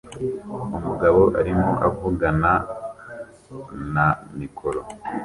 [0.77, 2.51] Umugabo arimo avugana
[3.93, 4.07] na
[4.39, 4.81] mikoro